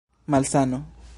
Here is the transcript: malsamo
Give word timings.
malsamo 0.27 0.81